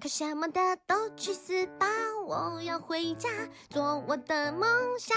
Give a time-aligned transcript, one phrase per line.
[0.00, 1.86] 看什么的都去死吧！
[2.26, 3.28] 我要回家
[3.70, 5.16] 做我的梦想。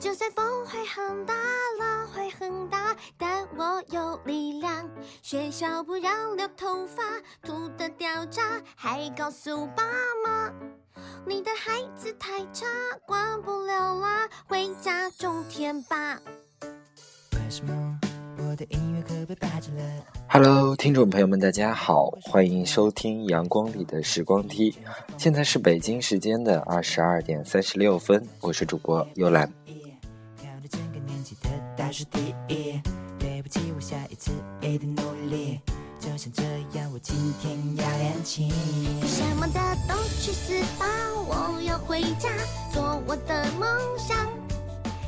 [0.00, 1.34] 就算风会很大，
[1.78, 4.88] 浪会很大，但我有力量。
[5.22, 7.02] 学校不让留头发，
[7.42, 8.42] 秃的掉渣，
[8.74, 9.84] 还告诉爸
[10.24, 10.52] 妈，
[11.24, 12.66] 你的孩子太差，
[13.06, 16.18] 管不了啦，回家种田吧。
[17.32, 17.72] 为什么
[20.28, 24.72] Hello，听众朋友们，大家好，欢迎收听《阳光里的时光梯》。
[25.16, 29.46] 现在是北京时间的二十二点三十六分，我是主播幽兰。
[30.36, 32.80] 跳着整个年级的倒数第一，
[33.18, 35.60] 对不起，我下一次一定努力。
[36.00, 36.42] 就像这
[36.78, 38.50] 样，我今天要练琴。
[39.06, 40.86] 什么的都去死吧！
[41.26, 42.28] 我要回家
[42.72, 44.37] 做我的梦想。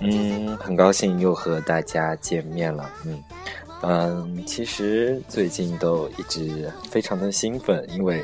[0.01, 2.91] 嗯，很高兴又和大家见面了。
[3.05, 3.23] 嗯
[3.83, 8.23] 嗯，其实最近都一直非常的兴奋，因为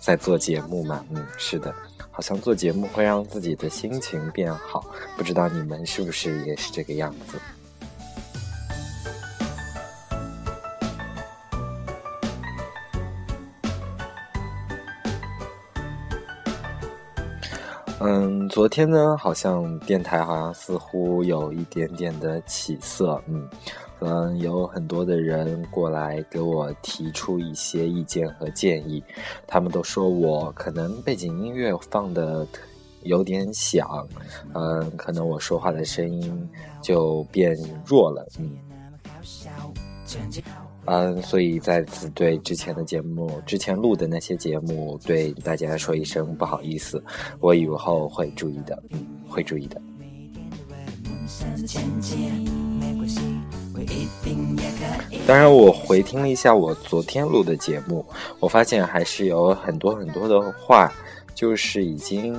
[0.00, 1.04] 在做节目嘛。
[1.10, 1.74] 嗯，是的，
[2.10, 4.84] 好像做节目会让自己的心情变好。
[5.16, 7.38] 不知道你们是不是也是这个样子？
[18.00, 23.48] 嗯，昨天呢，好像电台好像似乎有一点点的起色，嗯
[23.98, 29.02] 可能，有很多的人过来给我提出一些意见和建议，
[29.48, 32.46] 他们都说我可能背景音乐放的
[33.02, 34.06] 有点响，
[34.54, 36.48] 嗯，可能我说话的声音
[36.80, 38.56] 就变弱了，嗯。
[40.90, 47.02] 嗯，所以在此对之前的节目、之前录的那些节目，对大家说一声不好意思，
[47.40, 49.80] 我以后会注意的，嗯，会注意的。
[55.26, 58.04] 当然，我回听了一下我昨天录的节目，
[58.40, 60.90] 我发现还是有很多很多的话，
[61.34, 62.34] 就是已经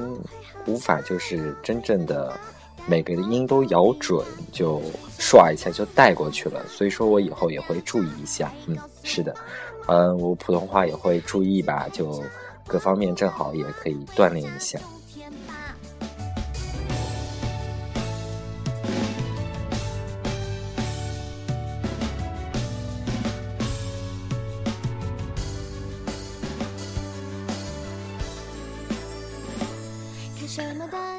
[0.65, 2.37] 无法就是真正的
[2.89, 4.81] 每个音都咬准，就
[5.19, 6.65] 唰一下就带过去了。
[6.67, 8.51] 所以说我以后也会注意一下。
[8.65, 9.35] 嗯，是的，
[9.87, 12.23] 嗯，我普通话也会注意吧，就
[12.65, 14.79] 各方面正好也可以锻炼一下。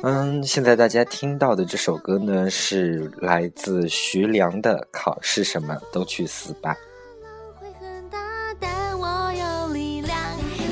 [0.02, 6.74] 嗯，现在大家听到的这首歌呢，是来自徐良的《考试什么都去死吧》。
[7.60, 8.18] 会很大，
[8.58, 10.18] 但我有力量。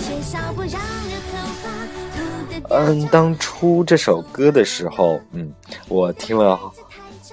[0.01, 1.69] 学校不让留头发，
[2.17, 5.53] 秃的嗯，当初这首歌的时候，嗯，
[5.89, 6.59] 我听了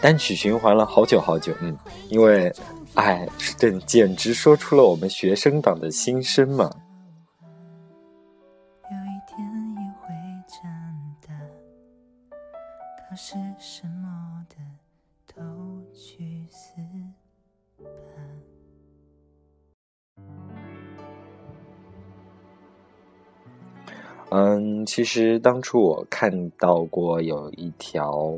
[0.01, 1.75] 单曲循环了好久好久，嗯，
[2.09, 2.53] 因为，
[2.95, 6.69] 哎，这简直说出了我们学生党的心声嘛。
[13.15, 14.55] 考试什么的
[15.33, 15.41] 都
[15.93, 16.73] 去死
[17.81, 17.89] 吧。
[24.31, 28.33] 嗯，其实当初我看到过有一条，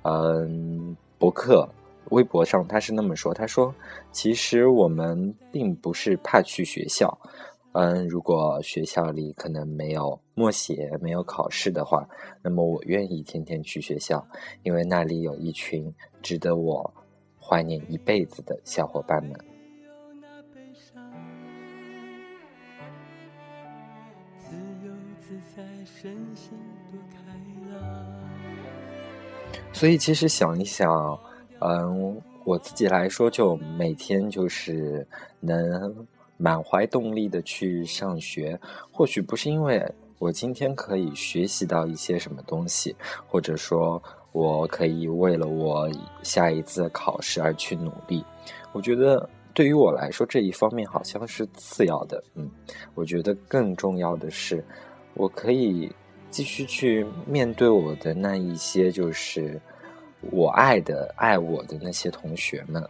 [0.00, 1.68] 嗯，博客，
[2.08, 3.74] 微博上他是那么说，他说，
[4.12, 7.18] 其实我们并不是怕去学校，
[7.74, 12.06] 嗯，如果学校里可能没有默写、没有考试的话，
[12.42, 14.26] 那么我愿意天天去学校，
[14.62, 16.92] 因为那里有一群值得我
[17.40, 19.34] 怀念一辈子的小伙伴们。
[29.72, 31.18] 所以其实想一想，
[31.60, 35.06] 嗯，我自己来说，就每天就是
[35.40, 36.06] 能
[36.42, 38.58] 满怀动力的去上学。
[38.90, 39.80] 或许不是因为
[40.18, 42.94] 我今天可以学习到一些什么东西，
[43.28, 45.88] 或者说我可以为了我
[46.22, 48.24] 下一次考试而去努力。
[48.72, 52.22] 我觉得对于我来说，这一方面好像是次要的。
[52.34, 52.50] 嗯，
[52.94, 54.64] 我觉得更重要的是，
[55.14, 55.90] 我可以
[56.30, 59.60] 继续去面对我的那一些，就是
[60.30, 62.82] 我爱的、爱我的那些同学们。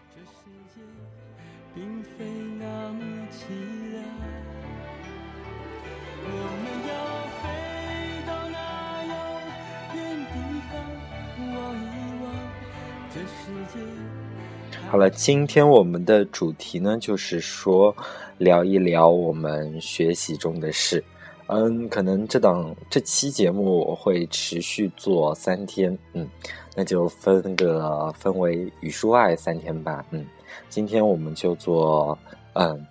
[14.92, 17.96] 好了，今天我们的主题呢，就是说
[18.36, 21.02] 聊一聊我们学习中的事。
[21.46, 26.28] 嗯，可能这档这期节目我会持续做三天，嗯，
[26.76, 30.26] 那就分个分为语数外三天吧，嗯，
[30.68, 32.18] 今天我们就做
[32.52, 32.86] 嗯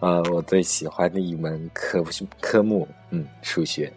[0.00, 2.04] 呃，我最喜欢的一门科
[2.40, 3.92] 科目，嗯，数学。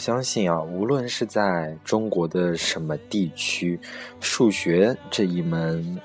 [0.00, 3.78] 相信啊，无论是在中国的什么地区，
[4.18, 6.00] 数学这一门，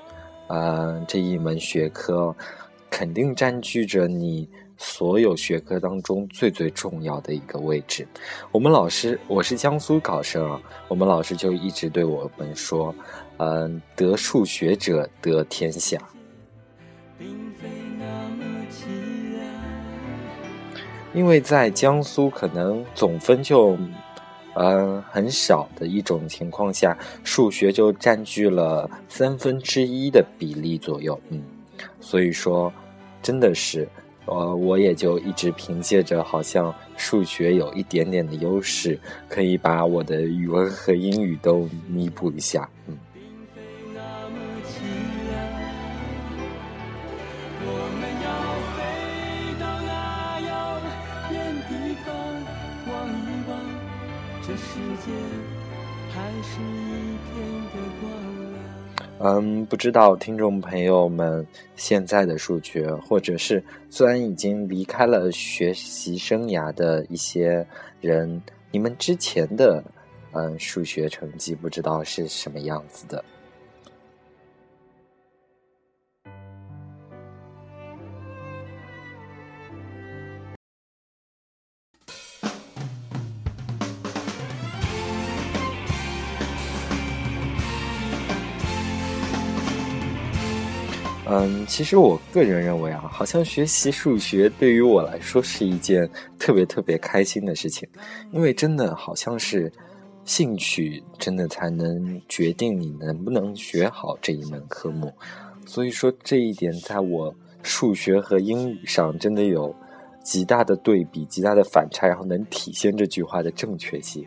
[0.47, 2.35] 呃，这一门学科，
[2.89, 4.47] 肯定占据着你
[4.77, 8.05] 所有学科当中最最重要的一个位置。
[8.51, 12.93] 我们老师，我是江苏考生啊，我们老师就一直对我们说，
[13.37, 15.97] 嗯、得数学者得天下。
[21.15, 23.77] 因为在江苏可能总分就，
[24.53, 31.41] 呃很少的一种情况下，数学就占据了三分之一的比例左右，嗯，
[32.01, 32.71] 所以说
[33.21, 33.87] 真的是，
[34.25, 42.97] 呃，我也就一直凭借着好像数学有一点点的优势，可以把我的语文和英语都弥补一下，嗯。
[54.47, 55.11] 这世界
[56.11, 57.33] 还是一片
[57.73, 58.03] 的光
[58.53, 58.61] 亮。
[59.17, 61.43] 嗯，不知道听众朋友们
[61.75, 67.65] 现在的数学，或者是虽然已经离开了学习生涯的一些
[68.01, 68.39] 人，
[68.69, 69.83] 你们之前的
[70.33, 73.25] 嗯数学成绩不知道是什么样子的。
[91.47, 96.09] 嗯，其实我个人认为啊，好像学习数学对于我来说是一件
[96.39, 97.87] 特别特别开心的事情，
[98.31, 99.71] 因为真的好像是
[100.23, 105.13] 兴趣真的才能决定你能不能学好这一门科目，
[105.67, 107.31] 所以说这一点在我
[107.61, 109.73] 数学和英语上真的有
[110.23, 114.25] 极大的对比、极大的反差，然后能体现这句话的正确性。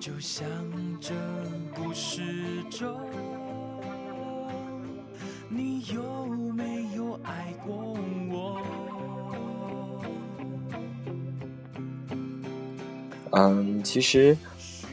[0.00, 0.44] 就像
[13.32, 14.36] 嗯，其实，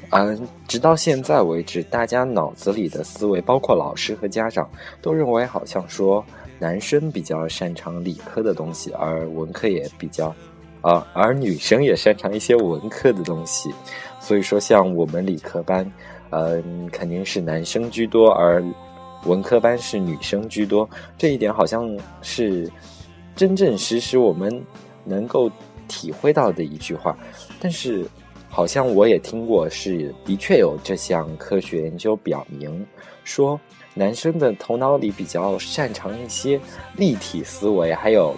[0.09, 4.69] 嗯，直到现在为止，大家脑子里的思维，包括老师和家长，
[5.01, 6.23] 都认为好像说
[6.59, 10.33] 男生比较擅长理科的东西，而文科也比较，
[10.81, 13.71] 啊，而女生也擅长一些文科的东西。
[14.19, 15.89] 所以说，像我们理科班，
[16.31, 18.63] 嗯，肯定是男生居多，而
[19.25, 20.89] 文科班是女生居多。
[21.17, 22.69] 这一点好像是
[23.35, 24.63] 真正实实我们
[25.05, 25.51] 能够
[25.87, 27.17] 体会到的一句话，
[27.59, 28.05] 但是。
[28.55, 32.85] 好像我也听过，是的确有这项科学研究表明，
[33.23, 33.59] 说
[33.95, 36.61] 男生的头脑里比较擅长一些
[36.95, 38.35] 立体思维，还有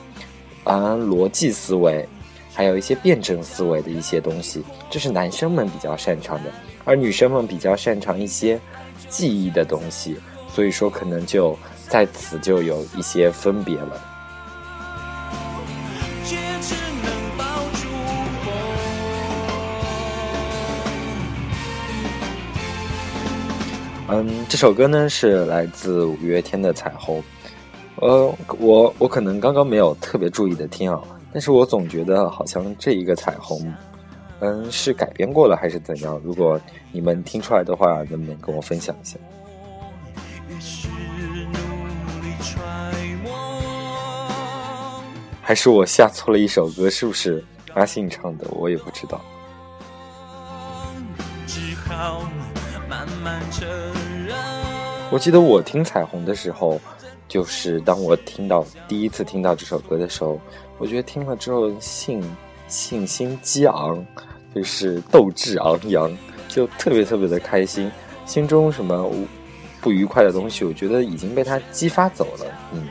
[0.63, 2.07] 啊逻辑思维，
[2.53, 6.49] 还有一些辩证思维的一些东西，这是男生们比较擅长的，
[6.85, 8.57] 而女生们比较擅长一些
[9.09, 10.15] 记忆的东西，
[10.47, 11.57] 所以说可能就
[11.89, 14.14] 在此就有一些分别了。
[24.07, 27.19] 嗯，这首歌呢是来自五月天的《彩虹》。
[27.95, 31.01] 呃，我我可能刚刚没有特别注意的听啊，
[31.33, 33.73] 但是我总觉得好像这一个彩虹，
[34.41, 36.21] 嗯，是改编过了还是怎样？
[36.23, 39.17] 如果你们听出来的话，能不能跟我分享一下？
[45.41, 46.89] 还是我下错了一首歌？
[46.91, 47.43] 是不是
[47.73, 48.45] 阿信唱的？
[48.51, 49.19] 我也不知道。
[51.47, 52.21] 只好
[52.89, 53.67] 慢慢承
[54.25, 54.35] 认。
[55.11, 56.79] 我记得我听彩虹的时候，
[57.27, 60.39] 就是当我听到第一次听到这首歌的时候，
[60.77, 62.23] 我觉得听了之后信
[62.67, 64.03] 信心激昂，
[64.53, 66.11] 就是斗志昂扬，
[66.47, 67.91] 就特别特别的开心，
[68.25, 69.11] 心中什么
[69.81, 72.45] 不愉快的东西，我觉得已经被它激发走了。
[72.73, 72.87] 嗯，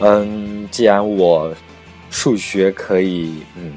[0.00, 1.54] 嗯，既然我
[2.10, 3.72] 数学可以，嗯，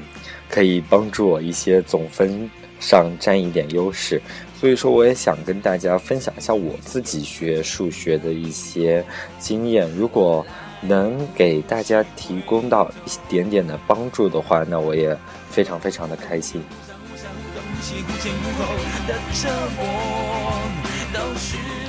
[0.48, 2.48] 可以帮助我一些总分
[2.78, 4.20] 上占一点优势，
[4.58, 9.04] 所以说我也想跟大家分享一下我自己学数学的一些
[9.38, 9.90] 经验。
[9.96, 10.44] 如果
[10.80, 15.16] 能给大家提供到一点点的帮助的话，那我也
[15.50, 16.62] 非常非常的开心。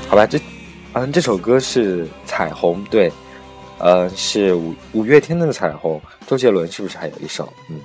[0.07, 0.39] 好吧，这，
[0.93, 3.11] 嗯，这首歌是《彩虹》，对，
[3.83, 7.51] 呃，是五五月天的《彩虹》，周杰伦是不是还有一首？
[7.67, 7.75] 嗯。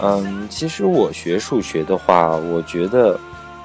[0.00, 3.20] 嗯，其实我学数学的话，我觉得，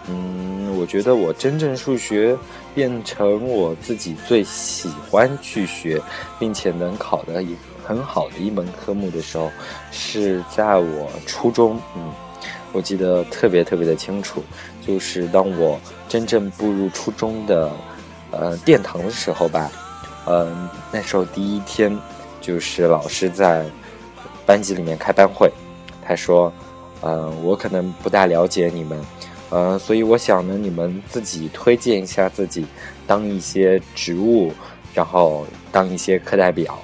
[0.08, 2.38] 嗯，我觉得我真正数学
[2.75, 6.01] 变成我自己最喜欢去学，
[6.39, 9.51] 并且能考的一很好的一门科目的时候，
[9.92, 11.80] 是在我初中。
[11.96, 12.12] 嗯，
[12.72, 14.44] 我记得特别特别的清楚，
[14.86, 17.72] 就是当我真正步入初中的
[18.32, 19.72] 呃殿堂的时候吧，
[20.25, 21.96] 嗯，那时候第一天
[22.42, 23.65] 就是老师在
[24.46, 25.51] 班级里面开班会。
[26.06, 26.51] 他说
[27.01, 29.00] ：“嗯，我可能不大了解你们，
[29.55, 32.65] 嗯，所以我想呢，你们自己推荐一下自己，
[33.05, 34.51] 当一些职务，
[34.95, 36.75] 然后当一些课代表。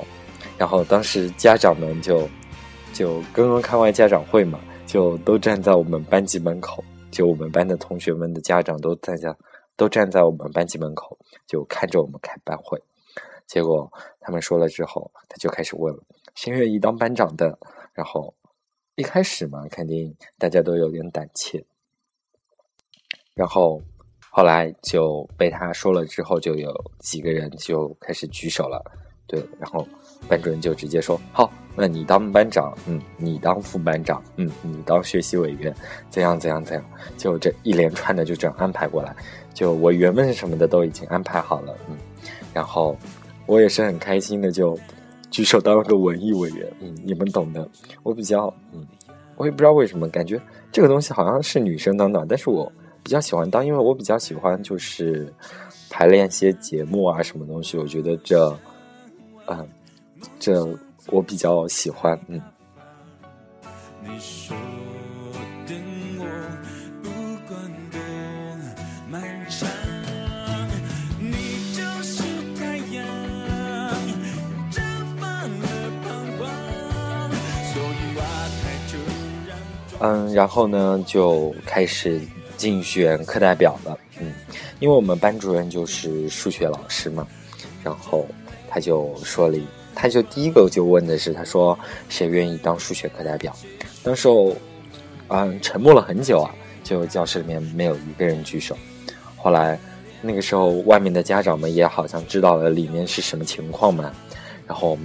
[0.56, 2.30] 然后当时家长们就
[2.94, 9.36] 就刚刚开完家长会嘛，就都站在我们班级门口，就我们班的同学们的家长都站在
[9.76, 12.80] 都站在我们班级门口，就看着我们开班会。
[13.48, 16.04] 结果他们说了之后，他就开始问了：
[16.36, 17.58] 谁愿意当班长的？
[17.94, 18.32] 然后。”
[18.96, 21.66] 一开始嘛，肯定大家都有点胆怯，
[23.40, 23.82] 然后
[24.30, 26.70] 后来就被他说了之后，就有
[27.00, 28.84] 几个人就开始举手了，
[29.26, 29.88] 对，然后
[30.28, 35.74] 班主任就直接说：“好，那你当班长，嗯，你当副班长，嗯，你当学习委员，
[36.10, 39.16] 怎样怎样怎样，就这一连串的就这样安排过来，
[39.54, 41.98] 就我原问什么的都已经安排好了，嗯，
[42.54, 42.94] 然后
[43.46, 44.78] 我也是很开心的就。”
[45.32, 47.70] 举手当了个文艺委员，嗯，你们懂的。
[48.02, 48.84] 我比较，嗯，
[49.38, 50.42] 我也不知道为什么，感觉
[50.72, 52.70] 这个东西好像是女生当的，但是我
[53.04, 55.34] 比较喜欢当，因为我比较喜欢就是
[55.90, 58.58] 排练一些节目啊，什么东西，我觉得这，
[59.48, 59.68] 嗯，
[60.40, 60.68] 这
[61.08, 62.42] 我比较喜欢，嗯。
[80.02, 82.22] 嗯，然后呢，就开始
[82.60, 83.98] 竞选课代表了。
[84.20, 84.34] 嗯，
[84.82, 87.26] 因为我们班主任就是数学老师嘛，
[87.82, 88.26] 然后
[88.70, 89.58] 他就说了，
[89.96, 91.78] 他就第一个就问的是，他说
[92.10, 93.56] 谁愿意当数学课代表？
[94.04, 94.28] 当时，
[95.30, 98.78] 嗯，沉默了很久啊，就教室里面没有一个人举手。
[99.38, 99.80] 后来，
[100.22, 104.12] 那个时候外面的家长们也好像知道了里面是什么情况嘛，
[104.68, 104.98] 然后，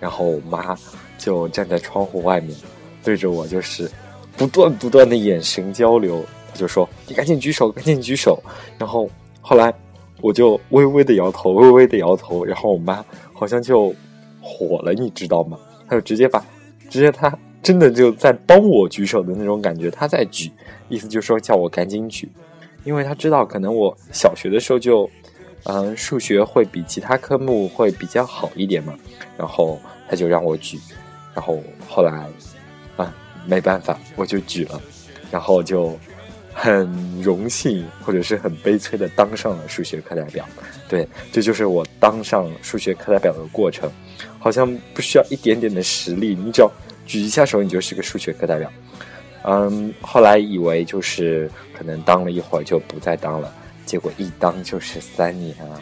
[0.00, 0.74] 然后我妈
[1.18, 2.56] 就站在窗户外面，
[3.02, 3.90] 对着我就是。
[4.36, 6.20] 不断不断的眼神交流，
[6.54, 8.42] 就说：“你赶紧举手，赶紧举手。”
[8.78, 9.08] 然后
[9.40, 9.72] 后来
[10.20, 12.44] 我就微微的摇头，微微的摇头。
[12.44, 13.94] 然后我妈好像就
[14.40, 15.58] 火了，你知道吗？
[15.88, 16.44] 她就直接把，
[16.88, 20.50] 直接她真的就在帮我举手的那种感觉，她在举，
[20.88, 22.28] 意思就是说叫我赶紧举，
[22.84, 25.08] 因为她知道可能我小学的时候就，
[25.64, 28.94] 嗯，数学会比其他科目会比较好一点嘛，
[29.36, 30.78] 然后她就让我举，
[31.34, 31.58] 然后
[31.88, 32.12] 后来
[32.96, 33.12] 啊。
[33.46, 34.80] 没办法，我就举了，
[35.30, 35.98] 然后就
[36.54, 40.46] 很荣幸或者是很悲催的当上了数学课代表。
[40.88, 43.90] 对，这就是我当上数学课代表的过程。
[44.38, 46.70] 好像不需要一点点的实力，你只要
[47.06, 48.70] 举一下手，你就是个数学课代表。
[49.42, 53.50] 嗯，后来以为就是可能当了一会儿就不再当了，
[53.86, 55.80] 结果一当就是三年啊。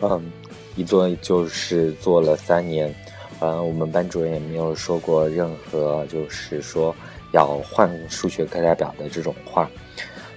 [0.00, 0.32] 嗯，
[0.76, 2.94] 一做就是做了三年，
[3.40, 6.94] 嗯，我们班主任也没有说过任何就是说
[7.32, 9.70] 要换数学课代表的这种话。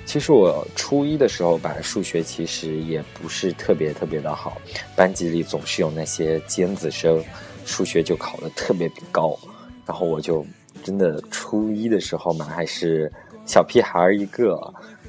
[0.06, 4.60] 其实我初一的时候吧，数学其实也不是特别特别的好，
[4.96, 7.24] 班级里总是有那些尖子生，
[7.63, 9.38] 数学就考得特别高。
[9.86, 10.44] 然后我就
[10.84, 13.12] 真的初一的时候嘛，还是
[13.46, 14.60] 小屁孩儿一个，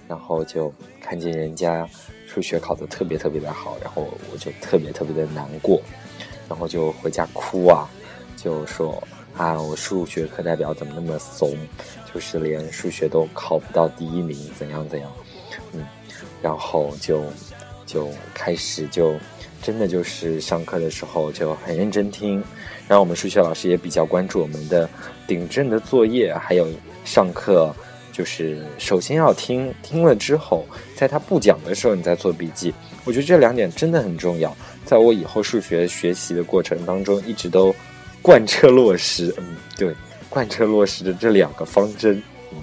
[0.07, 1.89] 然后就看见人家
[2.33, 5.83] 数学考得特别特别的好，然后我就特别特别的难过，
[6.49, 7.89] 然后就回家哭啊，
[8.37, 9.03] 就说
[9.37, 11.53] 啊，我数学课代表怎么那么怂，
[12.15, 15.13] 就是连数学都考不到第一名，怎样怎样，
[15.73, 15.85] 嗯，
[16.41, 17.25] 然后就
[17.85, 19.15] 就开始就
[19.61, 22.35] 真的就是上课的时候就很认真听，
[22.87, 24.89] 然后我们数学老师也比较关注我们的
[25.27, 26.69] 订正的作业，还有
[27.05, 27.75] 上课。
[28.13, 32.75] 就是首先要听，听了之后，在他不讲的时候，你再做笔记。
[33.05, 37.75] 我觉得这两点真的很重要，在我以后数学学习的过程当中，一直都
[38.21, 39.35] 贯彻落实。
[39.39, 39.95] 嗯，对，
[40.29, 42.23] 贯彻落实的这两个方针。
[42.53, 42.59] 嗯。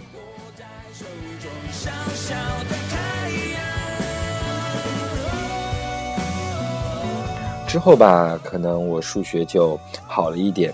[7.68, 10.74] 之后吧，可能我数学就好了一点。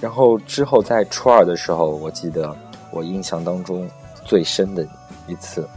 [0.00, 2.56] 然后之后在初二的时候，我记得
[2.90, 3.88] 我印象当中。
[4.32, 4.82] 最深的
[5.28, 5.68] 一次，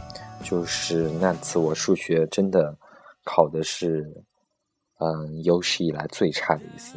[0.42, 2.74] 就是那次我数学真的
[3.22, 4.10] 考的是，
[4.98, 6.96] 嗯，有史以来最差的一次，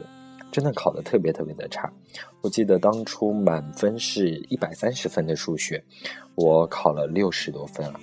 [0.54, 1.92] 真的考的特别特别的差。
[2.40, 5.84] 我记得当初满分是一百三十分的数学，
[6.36, 8.00] 我考了六十多分了，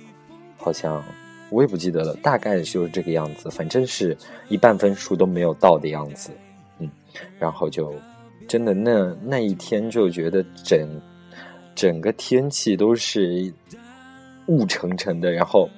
[0.55, 1.03] 好像
[1.49, 4.15] 我也不记得了，大概就是这个样子，反正是
[4.49, 6.29] 一半分数都没有到的样子，
[6.77, 6.87] 嗯，
[7.39, 7.91] 然后就
[8.47, 10.87] 真的那那一天就觉得整。
[11.77, 13.53] 整个天气都是
[14.47, 15.69] 雾沉沉的，然后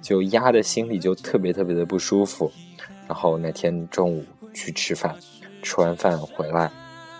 [0.00, 2.48] 就压的心里就特别特别的不舒服。
[3.08, 4.24] 然后那天中午
[4.54, 5.16] 去吃饭，
[5.60, 6.70] 吃完饭回来，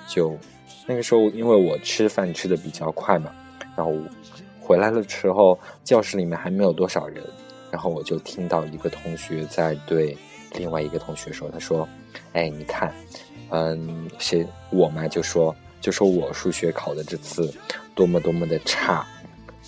[0.06, 0.38] 就
[0.86, 3.32] 那个时候因为我吃饭吃的比较快嘛，
[3.76, 3.92] 然后
[4.60, 7.20] 回来的时候教室里面还没有多少人，
[7.72, 10.16] 然后我就听到一个同学在对
[10.54, 11.88] 另外一个同学说：“他说，
[12.34, 12.94] 哎，你看，
[13.50, 17.54] 嗯，谁我嘛就说。”就说我数学考的这次
[17.98, 19.04] 多么多么的差，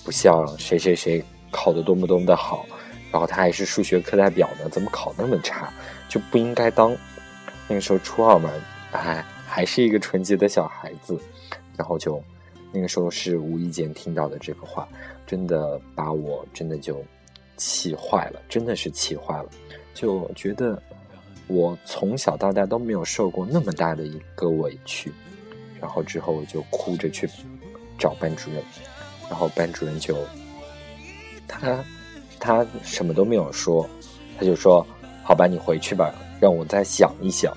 [0.04, 1.20] 不像谁谁谁
[1.50, 2.64] 考的多么多么的好，
[3.10, 5.68] 然后他还是数学课代表呢，怎么考那么差，
[6.08, 6.96] 就不应该当。
[7.66, 8.48] 那个时候初二嘛，
[8.92, 11.18] 哎，还是一个纯洁的小孩子，
[11.76, 12.22] 然后就
[12.70, 14.88] 那个时候是无意间听到的这个话，
[15.26, 17.04] 真的把我真的就
[17.56, 19.48] 气坏了，真的是气坏了，
[19.92, 20.80] 就觉得
[21.48, 25.12] 我从小到大都没有受过那么大的一个委屈。
[25.80, 27.26] 然后之后我就哭着去
[28.00, 28.60] 找班主任，
[29.28, 30.16] 然后班主任就
[31.46, 31.78] 他
[32.40, 33.88] 他什么都没有说，
[34.38, 34.84] 他就说
[35.22, 37.56] ：“好吧，你回去吧，让我再想一想。”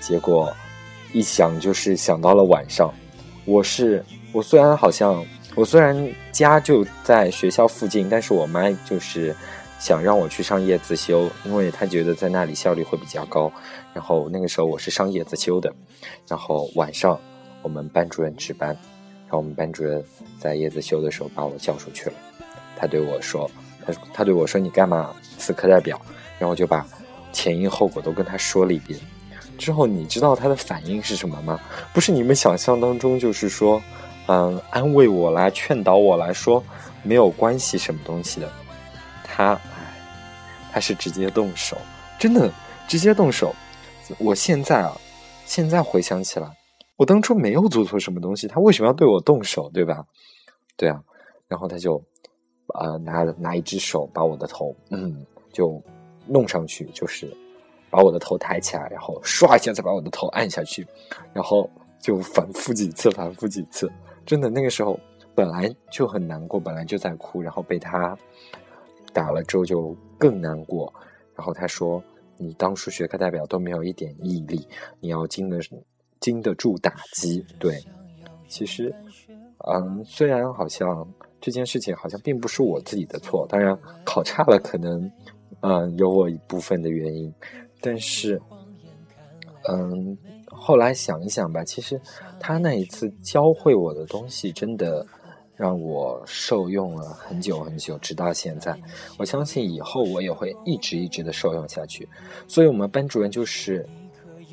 [0.00, 0.54] 结果
[1.12, 2.94] 一想就是想到了晚上。
[3.44, 5.96] 我是我虽然好像我虽然
[6.30, 9.34] 家就在学校附近，但是我妈就是
[9.80, 13.50] 想让我去上夜自修，因为她觉得在那里效率会比较高。
[13.94, 15.74] 然后那个时候我是上夜自修的，
[16.28, 17.18] 然后晚上
[17.62, 18.76] 我们班主任值班，
[19.28, 20.02] 然后我们班主任
[20.40, 22.14] 在夜自修的时候把我叫出去了，
[22.78, 23.48] 他对我说
[23.84, 26.00] ：“他他对我说你干嘛辞课代表？”
[26.40, 26.86] 然后就把
[27.30, 28.98] 前因后果都跟他说了一遍。
[29.58, 31.60] 之后你知道他的反应是什么吗？
[31.92, 33.82] 不是你们想象当中，就是说，
[34.28, 36.64] 嗯，安慰我来劝导我来说
[37.02, 38.50] 没有关系什么东西的。
[39.24, 39.60] 他，哎，
[40.72, 41.76] 他是直接动手，
[42.18, 42.50] 真的
[42.86, 43.54] 直接动手。
[44.16, 44.96] 我现在啊，
[45.44, 46.48] 现在回想起来，
[46.98, 50.04] 我当初没有做错什么东西，他为什么要对我动手，对吧？
[50.76, 51.00] 对啊，
[51.46, 51.96] 然后他就
[52.74, 55.80] 啊拿拿一只手把我的头，嗯，就
[56.26, 57.32] 弄上去，就是
[57.88, 60.84] 把我的头抬起来，然后唰一下再把我的头按下去，
[61.32, 63.88] 然后就反复几次，反复几次，
[64.26, 64.98] 真的那个时候
[65.36, 68.18] 本来就很难过，本来就在哭，然后被他
[69.12, 70.92] 打了之后就更难过，
[71.36, 72.02] 然后他说。
[72.40, 74.64] 你当数学课代表都没有一点毅力，
[75.00, 75.60] 你要经得
[76.30, 77.44] 经得住打击。
[77.58, 77.82] 对，
[78.48, 78.94] 其实，
[79.66, 81.06] 嗯，虽然好像
[81.40, 85.10] 这件事情好像并不是我自己的错，当然考差了可能，
[85.60, 87.32] 嗯，有我一部分的原因，
[87.80, 88.40] 但是，
[89.68, 92.00] 嗯，后来想一想吧，其实
[92.38, 95.06] 他那一次教会我的东西真的。
[95.58, 98.72] 让我受用了很久很久，直到现在。
[99.18, 102.08] 我相信以后我也会一直一直的受用下去。
[102.46, 103.84] 所以，我们班主任就是，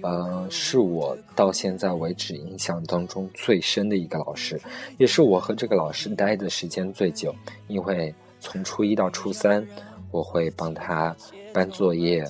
[0.02, 4.60] 呃，是我到现在为止印象当中最深的一个老师，
[4.98, 7.34] 也是我和这个老师待的时间最久。
[7.68, 9.66] 因为从初一到初三，
[10.12, 11.16] 我会帮他
[11.54, 12.26] 搬作业、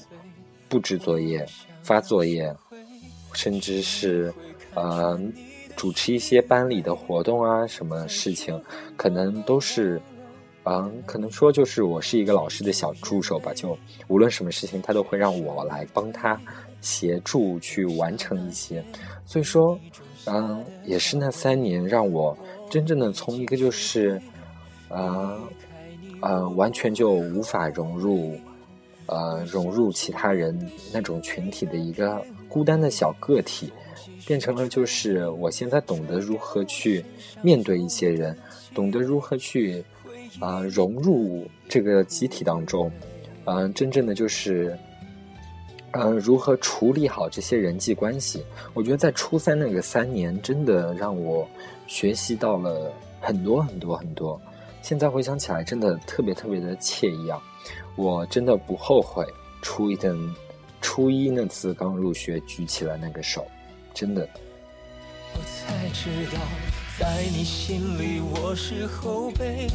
[0.70, 1.46] 布置作业、
[1.82, 2.56] 发作业，
[3.34, 4.34] 甚至是，
[4.74, 5.20] 呃。
[5.76, 8.58] 主持一些班里的活动啊，什么事情，
[8.96, 10.02] 可能都是，
[10.64, 16.40] 嗯，可能说就是我是一个老师的小助手吧，就无论什么事情，他都会让我来帮他
[16.86, 18.84] 协助去完成一些。
[19.26, 19.78] 所以说，
[20.26, 22.38] 嗯，也是那三年让我
[22.70, 24.22] 真正的从一个就是
[24.90, 25.40] 呃
[26.22, 28.40] 呃，完全就无法融入
[29.08, 30.56] 呃融入其他人
[30.94, 33.74] 那种群体的一个孤单的小个体，
[34.28, 37.04] 变成了就是我现在懂得如何去
[37.42, 38.38] 面对一些人，
[38.76, 39.84] 懂得如何去
[40.40, 42.92] 啊、融入这个集体当中，
[43.46, 44.78] 嗯、真正的就是。
[45.98, 48.46] 嗯，如何处理好这些人际关系？
[48.74, 51.48] 我觉得在初三那个三年，真的让我
[51.88, 54.40] 学习到了很多很多很多。
[54.82, 57.42] 现在回想起来，真的特别特别的惬意啊！
[57.96, 59.26] 我真的不后悔
[59.62, 60.14] 初一的
[60.82, 63.48] 初一那次刚入学举起了那个手，
[63.94, 64.28] 真的。
[65.34, 66.42] 我才知道，
[67.00, 69.68] 在你心里我是后辈，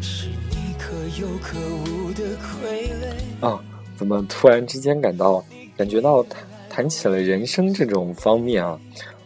[0.00, 3.46] 是你可有可无的傀儡。
[3.46, 3.64] 啊，
[3.96, 5.44] 怎么突然之间感到
[5.76, 8.78] 感觉到谈谈起了人生这种方面啊？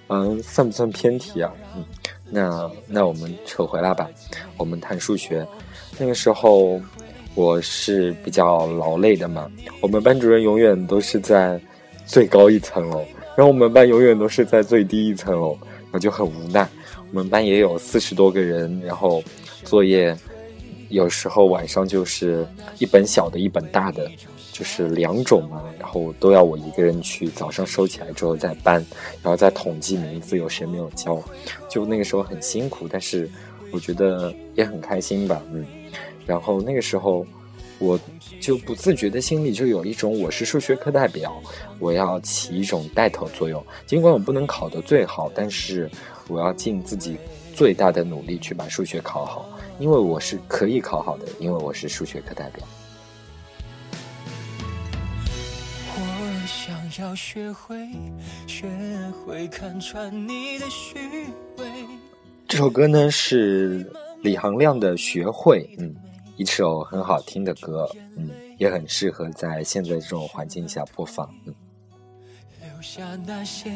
[0.09, 1.53] 嗯，算不算偏题啊？
[1.77, 1.85] 嗯，
[2.31, 4.09] 那那我们扯回来吧，
[4.57, 5.47] 我们谈数学。
[5.99, 6.81] 那个时候
[7.35, 9.51] 我是比较劳累的嘛，
[9.81, 11.61] 我们班主任永远都是在
[12.05, 13.05] 最高一层楼，
[13.37, 15.59] 然后我们班永远都是在最低一层楼，
[15.91, 16.69] 我就很无奈。
[17.11, 19.23] 我们班也有四十多个人，然后
[19.65, 20.17] 作业
[20.89, 22.47] 有时候晚上就是
[22.79, 24.11] 一本小的，一本大的，
[24.57, 28.77] 就是两种嘛，然后都要我一个人去，早上收起来之后再搬，
[29.23, 31.23] 然后再统计名字有谁没有交，
[31.69, 33.29] 就那个时候很辛苦，但是
[33.71, 35.67] 我觉得也很开心吧，嗯，
[36.25, 37.27] 然后那个时候
[37.79, 38.01] 我
[38.41, 41.37] 就不自觉的心里就有一种我是数学课代表，
[41.79, 45.91] 我要起一种带头作用，尽管我不能考得最好，但是
[46.29, 47.19] 我要尽自己
[47.55, 49.47] 最大的努力去把数学考好。
[49.79, 52.67] 因为我是可以考好的，因为我是数学课代表。
[56.99, 57.77] 要学会，
[58.47, 58.67] 学
[59.13, 60.99] 会看穿你的虚
[61.59, 61.67] 伪。
[62.49, 63.91] 这首歌呢是
[64.23, 65.95] 李行亮的《学会》，嗯，
[66.37, 71.55] 一首很好听的歌，嗯，也很适合在现在这种环境下播放，嗯。
[72.63, 73.71] 留下那些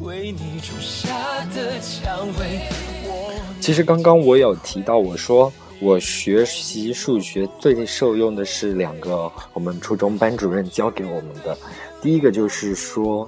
[0.00, 2.60] 为你种下的蔷薇。
[3.04, 11.56] 我其实刚刚我有提到，我说我学习数学最受用的是两个我们初中班主任教给我们的。
[12.04, 13.26] 第一个就是说，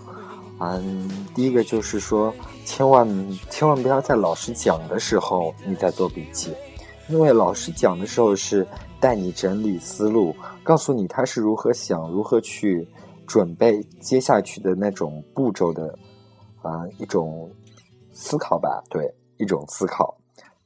[0.60, 2.30] 嗯，第一个就是说，
[2.66, 3.08] 千万
[3.48, 6.52] 千万不要在老师讲的时候你在做笔记，
[7.08, 8.66] 因为老师讲的时候是
[9.00, 12.86] 带你整理思路，告诉你他是如何想，如何去
[13.26, 15.98] 准备接下去的那种步骤的，
[16.60, 17.50] 啊、一种
[18.12, 20.14] 思考吧，对，一种思考。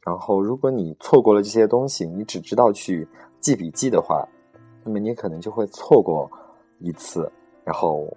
[0.01, 3.07] 然后，如果你错过了这些东西，你只知道去
[3.41, 4.27] 记笔记的话，
[4.83, 6.29] 那么你可能就会错过
[6.81, 7.31] 一次，
[7.71, 8.13] 然后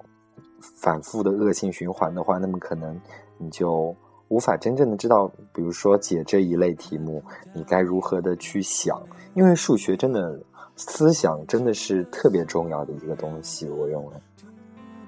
[0.81, 2.99] 反复的恶性循环的话，那么可能
[3.37, 3.95] 你就
[4.29, 8.99] 无法真正的知道，比如说解这一类题目，你该如何的去想，
[9.35, 10.41] 因为数学真的
[10.75, 14.11] 思想真的是特别重要的一个东西，我认为。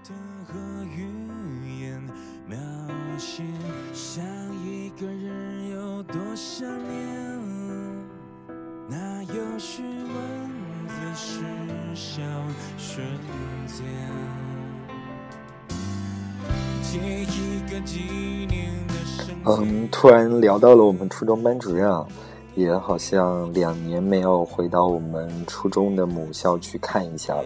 [0.03, 0.13] 的
[0.45, 1.99] 和语言
[2.47, 2.55] 描
[3.17, 3.41] 写，
[3.93, 4.23] 想
[4.63, 7.25] 一个人有多想念。
[8.87, 11.41] 那有序文字是
[11.95, 12.21] 小
[12.95, 13.05] 瞬
[13.67, 13.83] 间，
[19.43, 22.07] 嗯，突然聊到了我们初中班主任啊，
[22.55, 27.43] 也好像两年没有回到我们初中的母校去看一下了。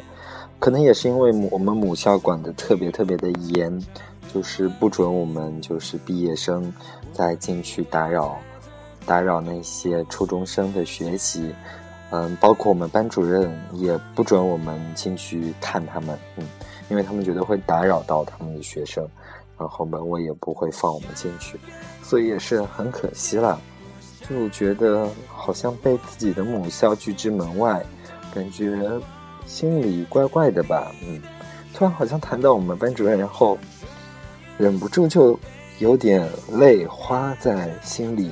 [0.59, 3.83] 可能也是因为我们母校管的特别特别的严，
[4.31, 6.71] 就是不准我们就是毕业生
[7.11, 8.37] 再进去打扰
[9.03, 11.51] 打扰那些初中生的学习。
[12.11, 16.45] 嗯，包括我们班主任也不准我们进去看他们，嗯，
[16.89, 19.07] 因为他们觉得会打扰到他们的学生，
[19.57, 21.59] 然后门卫也不会放我们进去，
[22.01, 23.59] 所以也是很可惜了。
[24.27, 27.83] 就觉得好像被自己的母校拒之门外，
[28.33, 28.89] 感觉
[29.45, 31.21] 心里怪怪的吧，嗯。
[31.71, 33.57] 突然好像谈到我们班主任，然后
[34.57, 35.39] 忍不住就
[35.77, 38.31] 有点泪花在心里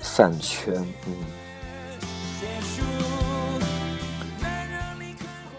[0.00, 0.74] 散圈，
[1.06, 1.14] 嗯。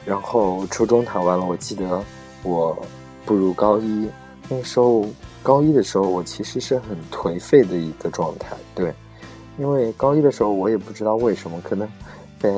[0.10, 2.04] 然后初中谈完了，我记得
[2.42, 2.76] 我
[3.28, 4.10] 步入高一，
[4.50, 5.06] 那时候
[5.44, 8.92] 高一的时候，我其实是很颓废的一个状态，对，
[9.60, 11.88] 因为高一的时候我也不知道为什么，可能
[12.42, 12.50] 被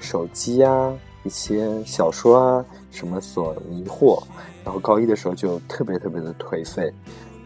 [0.00, 0.90] 手机啊、
[1.24, 4.22] 一些小说啊什么所迷惑，
[4.64, 6.90] 然后高一的时候就特别特别的颓废，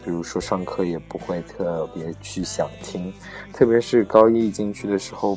[0.04, 3.12] 比如说上课也不会特别去想听，
[3.52, 5.36] 特别是高一进去的时候，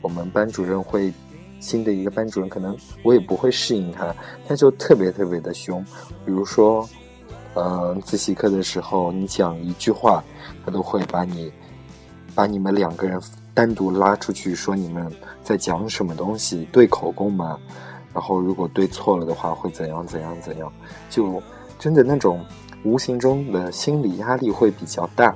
[0.00, 1.12] 我们班主任会。
[1.60, 4.14] 新的一个班主任，可能我也不会适应他，
[4.46, 5.84] 他就特别特别的凶。
[6.24, 6.88] 比如说，
[7.54, 10.22] 嗯、呃，自习课的时候，你讲一句话，
[10.64, 11.52] 他都会把你
[12.34, 13.20] 把你们两个人
[13.54, 15.10] 单独拉出去，说你们
[15.42, 17.58] 在讲什么东西，对口供嘛？
[18.12, 20.72] 然后如果对错了的话，会怎样怎样怎样？
[21.10, 21.42] 就
[21.78, 22.44] 真的那种
[22.84, 25.34] 无形中的心理压力会比较大，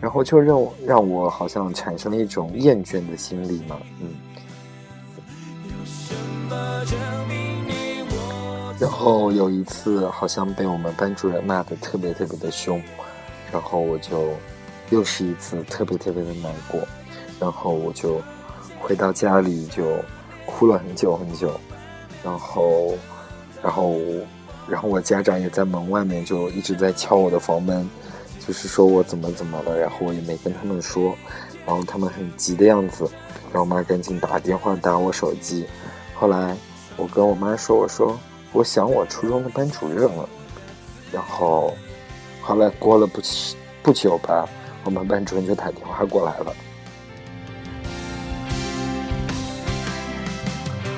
[0.00, 4.08] 然后就让让我好像产生了一种厌倦的心理嘛，嗯。
[8.78, 12.82] 然后有一次好像被我们班主任骂的特别特别的凶，
[13.50, 14.28] 然后我就
[14.90, 16.80] 又是一次特别特别的难过，
[17.40, 18.20] 然后我就
[18.78, 19.96] 回到家里就
[20.44, 21.58] 哭了很久很久，
[22.22, 22.94] 然后
[23.62, 23.96] 然后
[24.68, 27.88] 然后我家长也在门外面就一直在敲我的房门，
[28.46, 31.16] 就是说我怎么怎么了，然后我也没跟他们说，
[31.64, 33.04] 然后他们很急的样子，
[33.44, 35.64] 然后我妈赶紧打电话打我手机，
[36.14, 36.54] 后来
[36.98, 38.14] 我跟我妈说我说。
[38.52, 40.28] 我想我初中的班主任了，
[41.12, 41.74] 然后
[42.40, 43.20] 后来过了不
[43.82, 44.48] 不久吧，
[44.84, 46.54] 我们班主任就打电话过来了。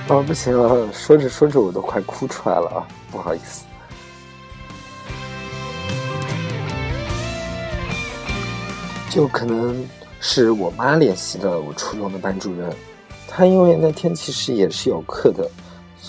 [0.08, 3.64] 啊，不行了，说着说着我都快哭出来了啊，不好意思。
[9.10, 9.84] 就可能
[10.20, 12.70] 是我妈联系了我初中的班主任，
[13.26, 15.50] 他因为那天其实也是有课的。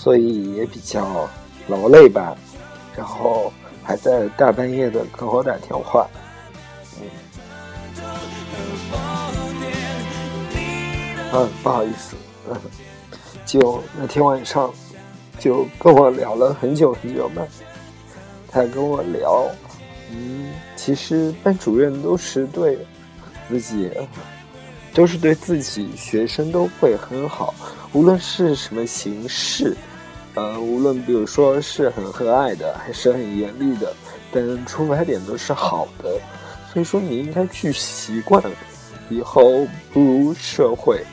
[0.00, 1.28] 所以也比较
[1.68, 2.34] 劳累吧，
[2.96, 6.08] 然后还在大半夜的给我打电话，
[11.34, 12.16] 嗯，不好意思，
[13.44, 14.72] 就那天晚上
[15.38, 17.46] 就跟我聊了很久很久嘛，
[18.50, 19.46] 他跟我聊，
[20.10, 22.78] 嗯，其实班主任都是对
[23.50, 23.90] 自己，
[24.94, 27.52] 都是对自己学生都会很好，
[27.92, 29.76] 无论是什么形式。
[30.40, 33.94] 呃，无论比如说是很和蔼的，还是很严厉的，
[34.32, 36.18] 但出发点都是好的，
[36.72, 38.42] 所以说你应该去习惯，
[39.10, 41.04] 以后步入社会。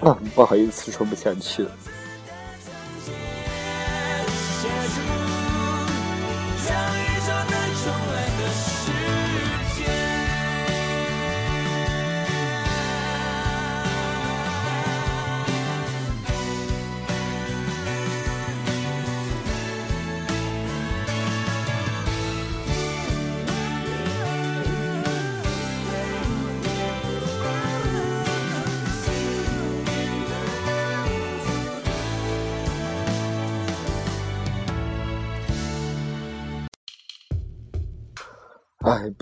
[0.00, 1.70] 啊，不好意思，说不下去了。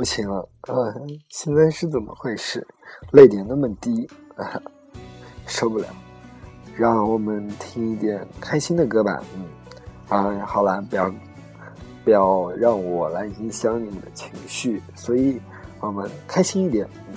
[0.00, 0.94] 不行了，呃，
[1.28, 2.66] 现在是怎么回事？
[3.12, 4.08] 泪点那么低，
[5.46, 5.86] 受不了。
[6.74, 9.22] 让我们听一点开心的歌吧。
[9.36, 9.44] 嗯，
[10.08, 11.14] 啊，好了，不要
[12.02, 15.38] 不要让我来影响你们的情绪，所以
[15.80, 16.88] 我们开心一点。
[17.10, 17.14] 嗯，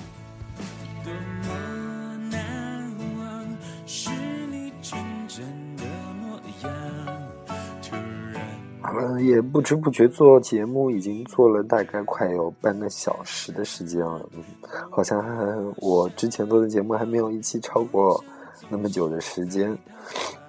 [9.25, 14.27] 也不知不觉做节目已经做了大概快有半个小时的时间了，
[14.89, 15.23] 好像
[15.77, 18.23] 我之前做的节目还没有一期超过
[18.69, 19.77] 那么久的时间。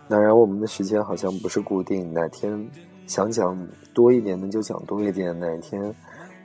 [0.08, 2.68] 当然，我们的时间好像不是固定，哪天
[3.06, 3.56] 想讲
[3.94, 5.94] 多一点，那就讲多一点；哪天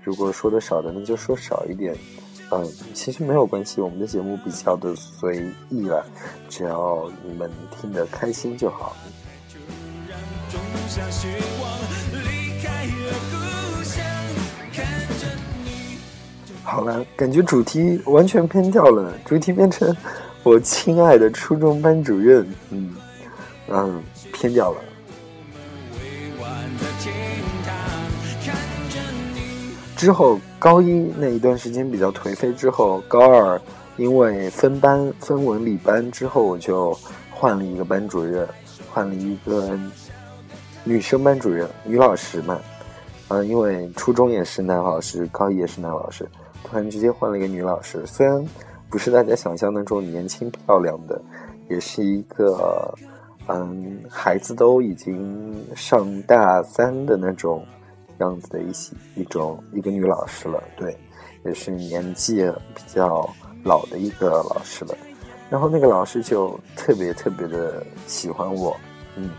[0.02, 1.94] 如果说的少的，那就说少一点。
[2.52, 6.06] 嗯，其实没有关系，我们的节目比较的随意了，
[6.48, 8.96] 只要你们听得开心就好。
[9.50, 9.60] 就
[10.08, 10.18] 让
[10.50, 11.28] 种下希
[11.62, 11.70] 望
[16.64, 19.94] 好了，感觉主题完全偏掉了，主题变成
[20.44, 22.96] 我亲爱的初中班主任，嗯
[23.68, 24.78] 嗯，偏掉了。
[29.98, 33.60] 之后高一那一段时间比较颓废，之后高二
[33.98, 36.98] 因为分班分文理班之后，我就
[37.32, 38.48] 换了一个班主任，
[38.92, 39.78] 换了一个。
[40.90, 42.60] 女生班主任，女老师嘛，
[43.28, 46.28] 嗯，因为初中也是男老师，高一也是男老师，
[46.64, 48.04] 突然直接换了一个女老师。
[48.08, 48.44] 虽然
[48.90, 51.22] 不是大家想象那种年轻漂亮的，
[51.70, 52.92] 也是一个
[53.46, 57.64] 嗯，孩子都已经上大三的那种
[58.18, 60.64] 样子的一些一种一个女老师了。
[60.76, 60.98] 对，
[61.46, 63.30] 也是年纪比较
[63.64, 64.98] 老的一个老师了。
[65.52, 68.76] 然后那个老师就特别特别的喜欢我，
[69.16, 69.30] 嗯。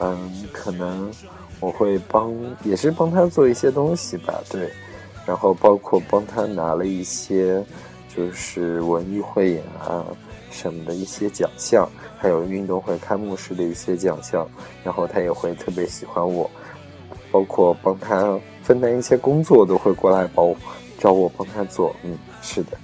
[0.00, 1.10] 嗯，可能
[1.60, 2.32] 我会帮，
[2.64, 4.70] 也是帮他做一些东西吧，对。
[5.26, 7.62] 然后包括帮他拿了一些，
[8.16, 10.06] 就是文艺汇演啊
[10.50, 14.48] 什么的一些奖项，还有运动会开幕式的一些奖项。
[14.82, 16.50] 然后他也会特别喜欢我，
[17.30, 20.56] 包括帮他分担一些工作，都会过来帮我
[20.98, 21.94] 找我帮他做。
[22.02, 22.78] 嗯，是的。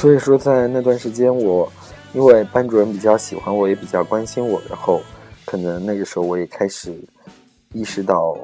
[0.00, 1.70] 所以说，在那段时间，我
[2.14, 4.98] 因为班主任比较喜欢我，也比较关心我，然后
[5.44, 6.98] 可能那个时候我也开始
[7.74, 8.34] 意识到，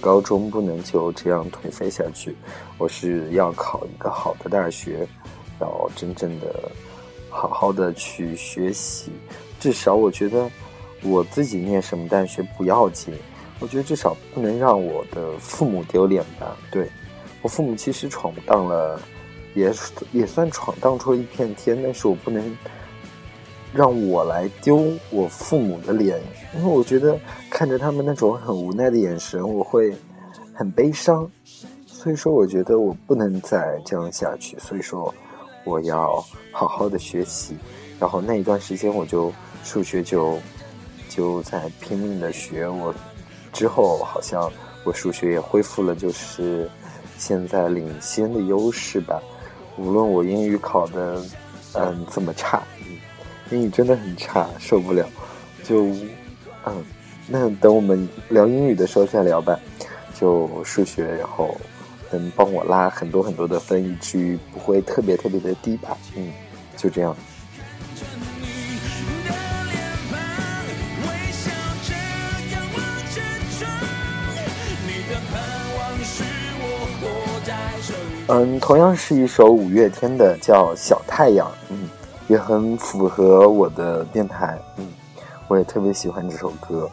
[0.00, 2.36] 高中不能就这样颓废下去，
[2.78, 5.06] 我是要考一个好的大学，
[5.60, 6.68] 要真正的
[7.30, 9.12] 好好的去学习。
[9.60, 10.50] 至少我觉得
[11.04, 13.14] 我自己念什么大学不要紧，
[13.60, 16.56] 我觉得至少不能让我的父母丢脸吧。
[16.72, 16.88] 对
[17.40, 19.00] 我父母其实闯荡了。
[19.54, 19.72] 也
[20.12, 22.56] 也算闯荡出了一片天，但是我不能
[23.72, 26.20] 让我来丢我父母的脸，
[26.56, 27.18] 因为我觉得
[27.50, 29.94] 看着他们那种很无奈的眼神，我会
[30.52, 31.28] 很悲伤。
[31.86, 34.58] 所以说，我觉得我不能再这样下去。
[34.58, 35.14] 所以说，
[35.64, 37.56] 我要好好的学习。
[37.98, 39.32] 然后那一段时间，我就
[39.64, 40.38] 数学就
[41.08, 42.68] 就在拼命的学。
[42.68, 42.94] 我
[43.52, 44.52] 之后好像
[44.84, 46.70] 我数学也恢复了，就是
[47.16, 49.22] 现在领先的优势吧。
[49.76, 51.22] 无论我英语考的，
[51.74, 52.62] 嗯，怎么差，
[53.50, 55.08] 英语真的很差，受不了。
[55.62, 55.86] 就，
[56.64, 56.84] 嗯，
[57.26, 59.58] 那等我们聊英语的时候再聊吧。
[60.14, 61.56] 就数学，然后
[62.12, 65.96] 能帮我拉很多很多的分，以至于不会特别特别的低吧。
[66.14, 66.30] 嗯，
[66.76, 67.16] 就这样。
[78.26, 81.90] 嗯，同样是一首五月天的，叫《小太阳》，嗯，
[82.26, 84.88] 也很符合我的电台，嗯，
[85.46, 86.90] 我也特别喜欢这首歌。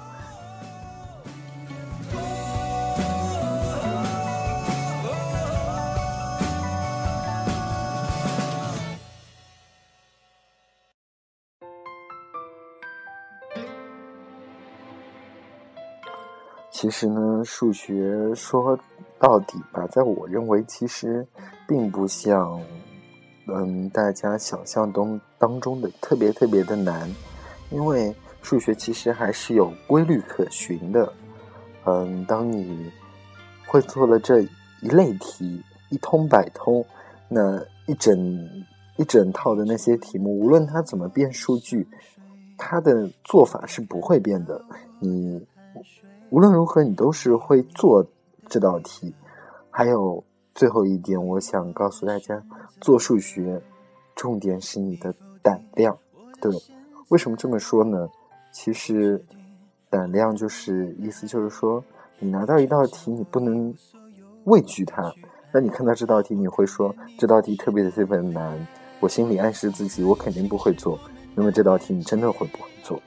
[16.72, 18.78] 其实呢，数学说
[19.22, 21.26] 到底吧，在我认为，其实
[21.68, 22.60] 并不像
[23.46, 27.08] 嗯大家想象中当中的特别特别的难，
[27.70, 31.14] 因为数学其实还是有规律可循的。
[31.86, 32.92] 嗯，当你
[33.68, 34.42] 会做了这
[34.82, 36.84] 一类题一通百通，
[37.30, 38.18] 那一整
[38.98, 41.88] 一整套的那些题目，无论它怎么变数据，
[42.58, 44.60] 它的做法是不会变的。
[45.00, 45.46] 你。
[46.32, 48.06] 无论如何，你都是会做
[48.52, 49.16] 这道题。
[49.70, 50.22] 还有
[50.54, 52.44] 最后一点，我想告诉大家，
[52.82, 53.62] 做数学，
[54.14, 55.98] 重点是你的胆量。
[56.42, 56.52] 对，
[57.08, 58.10] 为什么这么说呢？
[58.52, 59.24] 其实，
[59.90, 61.82] 胆量就是意思就是说，
[62.20, 63.74] 你拿到一道题，你不能
[64.44, 65.10] 畏惧它。
[65.54, 68.68] 那你看到这道题，你会说这道题特别的特别难，
[69.00, 71.00] 我心里暗示自己，我肯定不会做。
[71.34, 73.02] 那么这道题你真的会不会做？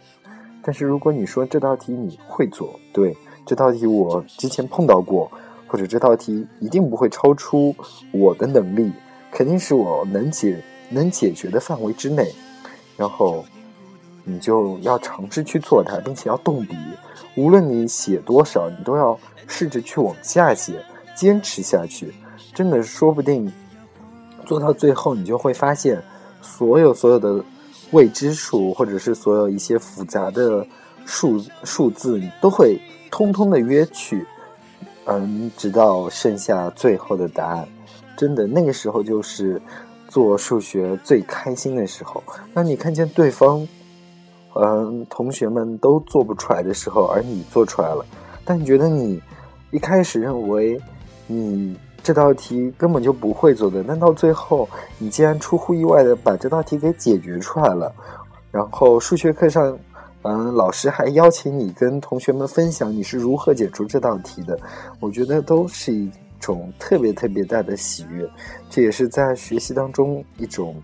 [0.63, 3.15] 但是如果你说这道题你会做，对
[3.47, 5.31] 这道题我之前碰到过，
[5.67, 7.75] 或者这道题一定不会超出
[8.13, 8.93] 我的能力，
[9.31, 12.33] 肯定是我能解能解决的范围之内，
[12.97, 13.45] 然后
[14.25, 16.77] 你就要尝试去做它，并且要动笔，
[17.37, 20.75] 无论你写多少，你都要试着去往下写，
[21.17, 22.13] 坚持下去，
[22.55, 23.53] 真的说不定
[24.45, 26.03] 做到最后，你就会发现
[26.43, 27.45] 所有所有的。
[27.91, 30.67] 未知数，或者是所有一些复杂的
[31.05, 32.81] 数数字，你都会
[33.15, 34.27] 通通的约去，
[35.05, 37.65] 嗯，直到剩下最后的答案。
[38.17, 39.63] 真的，那个时候就是
[40.09, 42.21] 做数学最开心的时候。
[42.53, 43.65] 当你看见对方，
[44.57, 48.05] 嗯，同学们都做不出来的时候，而你做出来了，
[48.45, 49.23] 但你觉得你
[49.71, 50.81] 一开始认为
[51.29, 51.77] 你。
[52.03, 57.91] 这道题根本就不会做的，但到最后你竟然出乎意外的把这道题给解决出来了。
[58.51, 59.79] 然后数学课上，
[60.25, 64.59] 嗯，老师还邀请你跟同学们分享你是如何解出这道题的。
[64.99, 66.11] 我觉得都是一
[66.41, 68.29] 种特别特别大的喜悦，
[68.71, 70.83] 这也是在学习当中一种，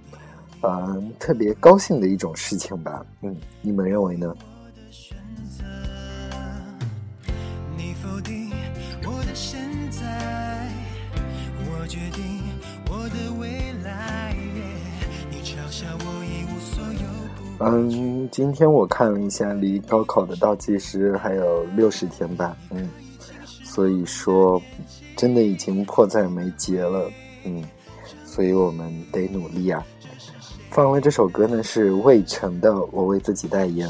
[0.63, 3.05] 嗯，特别高兴的一种事情吧。
[3.23, 4.35] 嗯，你们认为呢？
[12.93, 14.37] 我的未来，
[15.31, 17.30] 你嘲笑我一无所有
[17.63, 22.57] 嗯，今天我看了一下，离高考的倒计时还有六十天吧。
[22.71, 22.89] 嗯，
[23.63, 24.61] 所以说，
[25.15, 27.11] 真的已经迫在眉睫了。
[27.45, 27.63] 嗯，
[28.25, 29.85] 所以我们得努力啊。
[30.71, 33.87] 放了这首歌呢，是魏晨的《我为自己代言》，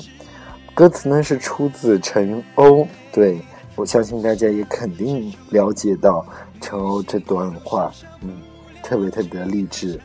[0.75, 2.85] 歌词呢是出自陈欧。
[3.13, 3.41] 对
[3.77, 6.27] 我相信大家也肯定了解到
[6.61, 7.93] 陈欧这段话，
[8.23, 8.31] 嗯，
[8.83, 10.01] 特别特别的励志。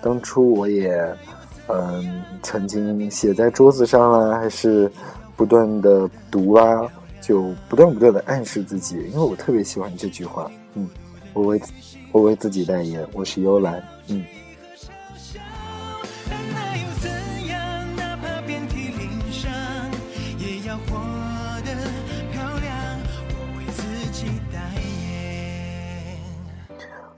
[0.00, 1.14] 当初我也。
[1.72, 4.90] 嗯，曾经写在桌子上啊，还是
[5.36, 6.86] 不断的读啊，
[7.20, 10.50] 就不断不断的暗示自己，因为我特别喜欢这句话。
[10.74, 10.88] 嗯，
[11.32, 11.62] 我为
[12.12, 13.82] 我为自己代言，我是幽兰。
[14.08, 14.24] 嗯。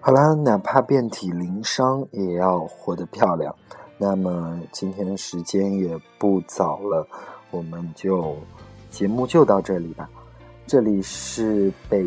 [0.01, 3.55] 好啦，哪怕遍体鳞伤也要活得漂亮。
[3.97, 7.07] 那么今天的时间也不早了，
[7.51, 8.37] 我们就
[8.91, 10.09] 节目就到这里吧。
[10.67, 12.07] 这里是北，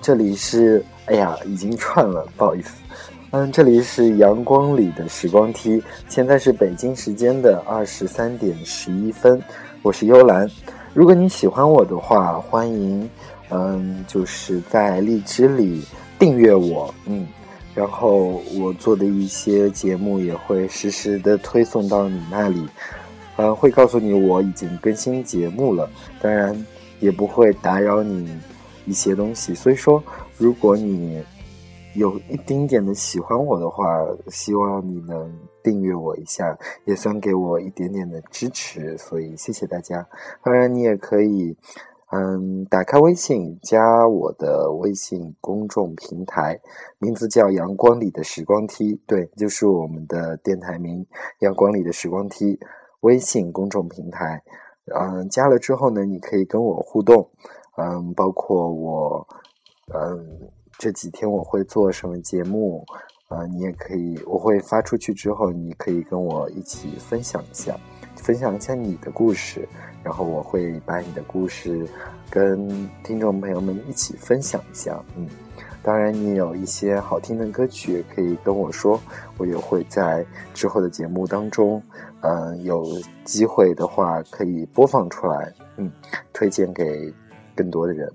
[0.00, 2.82] 这里是哎呀，已经串了，不好意思。
[3.30, 9.42] 嗯，这里是阳光里的时光梯，现在是北京时间的二十三点十一分，
[9.80, 10.46] 我是幽兰。
[10.92, 13.08] 如果你喜欢我的话，欢迎，
[13.48, 15.82] 嗯，就是在荔枝里
[16.18, 17.26] 订阅我，嗯，
[17.74, 22.66] 然后我做的一些节目也会实时的推送到你那里，
[23.36, 26.66] 嗯，会告诉你我已经更新节目了，当然
[27.00, 28.30] 也不会打扰你
[28.86, 30.02] 一些东西，所以说，
[30.38, 31.22] 如果你。
[31.94, 33.84] 有一丁点的喜欢我的话，
[34.28, 35.30] 希望你能
[35.62, 36.56] 订阅我一下，
[36.86, 40.02] 也算给我一点点的支持，所以谢谢大家。
[40.42, 41.54] 当然，你也可以，
[42.14, 46.60] 嗯，打开微信加我的微信公众平台，
[46.98, 51.06] 名字叫“阳光里的时光梯”，对，就是我们的电台名
[51.40, 52.60] “阳光里的时光梯”
[53.00, 54.42] 微信公众平台。
[54.94, 57.30] 嗯，加了之后呢，你可以跟我互动，
[57.76, 59.26] 嗯，包括我，
[59.94, 60.50] 嗯。
[60.78, 62.84] 这几天我会做什么节目？
[63.28, 67.78] 啊，你也可以，我会发出去之后，你可以跟我一起分享一下，
[68.22, 69.68] 分享一下你的故事，
[70.04, 71.84] 然后我会把你的故事
[72.30, 74.96] 跟听众朋友们一起分享一下。
[75.16, 75.28] 嗯，
[75.82, 78.98] 当然，你有一些好听的歌曲可以跟我说，
[79.38, 81.82] 我也会在之后的节目当中，
[82.20, 82.86] 嗯，有
[83.24, 85.90] 机会的话可以播放出来，嗯，
[86.32, 87.12] 推荐给
[87.56, 88.08] 更多的人。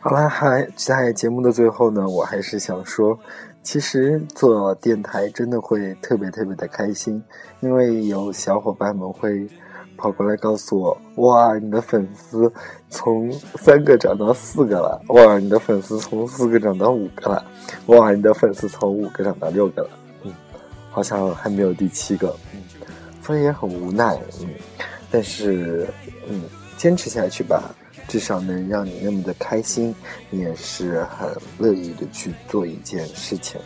[0.00, 3.16] 好了，还在节目的最后呢，我还是想说，
[3.62, 7.22] 其实做电台真的会特别特别的开心，
[7.60, 9.46] 因为有小伙伴们会
[9.96, 12.52] 跑过来告诉我，哇，你的粉丝
[12.90, 17.44] 从三个涨到四个了，哇，你的粉丝从四个涨到五个了，
[17.86, 19.90] 哇，你的粉丝从五个涨到六个了，
[20.24, 20.32] 嗯，
[20.90, 22.60] 好像还没有第七个，嗯，
[23.22, 24.48] 所以也很无奈，嗯，
[25.10, 25.86] 但是，
[26.28, 26.42] 嗯，
[26.76, 27.62] 坚持下去吧。
[28.08, 29.94] 至少能让你那么的开心，
[30.30, 31.28] 你也是很
[31.58, 33.60] 乐意的去做一件事情。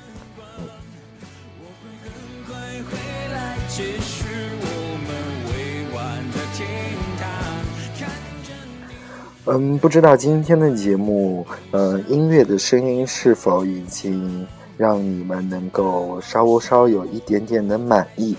[9.47, 9.79] 嗯。
[9.79, 18.37] 不知道今天的节目，呃，音乐的声音是否已经让你们能够稍稍有一点点的满意？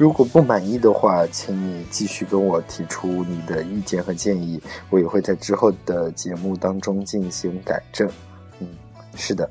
[0.00, 8.08] 如果不满意的话，请你继续跟我提出你的意见和建议，我也会在之后的节目当中进行改正。
[8.60, 8.68] 嗯，
[9.14, 9.50] 是的，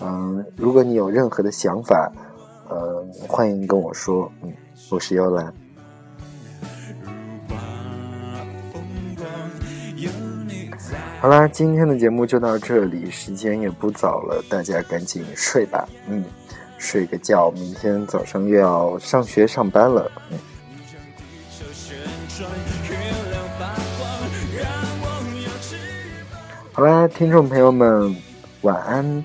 [0.00, 2.12] 嗯，如果你有任何的想法，
[2.68, 4.30] 呃，欢迎跟我说。
[4.44, 4.52] 嗯，
[4.88, 5.52] 我是幽兰。
[11.20, 15.88] 好啦，今天的节目就到这里，时间也不早了，大家赶紧睡吧。
[16.06, 16.22] 嗯。
[16.78, 20.10] 睡个觉，明天早上又要上学上班了。
[20.30, 20.38] 嗯。
[26.72, 28.16] 好啦，听众朋友们，
[28.60, 29.24] 晚安。